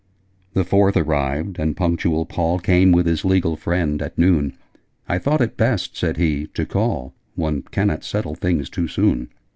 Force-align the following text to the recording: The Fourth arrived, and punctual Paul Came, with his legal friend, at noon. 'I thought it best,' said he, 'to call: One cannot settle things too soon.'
The 0.53 0.63
Fourth 0.63 0.97
arrived, 0.97 1.59
and 1.59 1.77
punctual 1.77 2.25
Paul 2.25 2.57
Came, 2.57 2.91
with 2.91 3.05
his 3.05 3.23
legal 3.23 3.55
friend, 3.55 4.01
at 4.01 4.17
noon. 4.17 4.53
'I 5.07 5.19
thought 5.19 5.41
it 5.41 5.57
best,' 5.57 5.95
said 5.95 6.17
he, 6.17 6.47
'to 6.47 6.65
call: 6.65 7.13
One 7.35 7.61
cannot 7.69 8.03
settle 8.03 8.33
things 8.33 8.67
too 8.67 8.87
soon.' 8.87 9.29